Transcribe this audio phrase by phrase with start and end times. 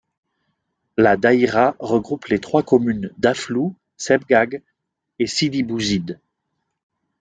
[0.97, 4.63] La daïra regroupe les trois communes d'Aflou, Sebgag
[5.19, 6.19] et Sidi Bouzid.